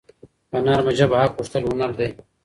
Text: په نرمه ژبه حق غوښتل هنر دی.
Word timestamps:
په 0.49 0.57
نرمه 0.65 0.91
ژبه 0.97 1.15
حق 1.21 1.31
غوښتل 1.37 1.63
هنر 1.69 1.91
دی. 1.99 2.09